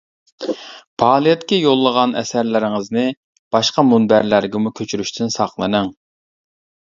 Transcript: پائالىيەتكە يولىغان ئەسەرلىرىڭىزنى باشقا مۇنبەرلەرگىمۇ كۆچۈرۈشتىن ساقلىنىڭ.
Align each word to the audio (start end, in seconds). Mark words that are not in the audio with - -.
پائالىيەتكە 1.01 1.57
يولىغان 1.65 2.15
ئەسەرلىرىڭىزنى 2.21 3.03
باشقا 3.57 3.85
مۇنبەرلەرگىمۇ 3.89 4.75
كۆچۈرۈشتىن 4.79 5.31
ساقلىنىڭ. 5.39 5.93